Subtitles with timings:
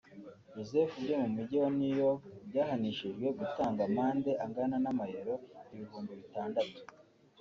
[0.55, 5.33] Joseph byo mu Mujyi wa New York byahanishijwe gutanga amande angana n’Amayero
[5.73, 6.79] ibihumbi bitandatu